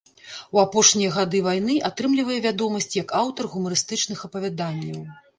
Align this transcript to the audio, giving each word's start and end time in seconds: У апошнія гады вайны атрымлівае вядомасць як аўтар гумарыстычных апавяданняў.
У 0.57 0.59
апошнія 0.61 1.09
гады 1.17 1.41
вайны 1.47 1.75
атрымлівае 1.89 2.37
вядомасць 2.45 2.89
як 3.03 3.13
аўтар 3.19 3.49
гумарыстычных 3.57 4.25
апавяданняў. 4.29 4.99